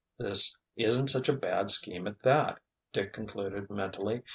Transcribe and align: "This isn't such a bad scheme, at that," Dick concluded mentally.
"This 0.17 0.57
isn't 0.75 1.09
such 1.11 1.29
a 1.29 1.33
bad 1.33 1.69
scheme, 1.69 2.07
at 2.07 2.23
that," 2.23 2.59
Dick 2.91 3.13
concluded 3.13 3.69
mentally. 3.69 4.23